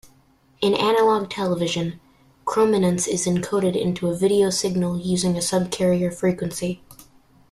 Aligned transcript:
In 0.61 0.73
analog 0.73 1.29
television, 1.29 1.99
chrominance 2.43 3.07
is 3.07 3.27
encoded 3.27 3.79
into 3.79 4.07
a 4.09 4.15
video 4.15 4.49
signal 4.49 4.97
using 4.99 5.35
a 5.35 5.41
subcarrier 5.41 6.11
frequency. 6.11 6.81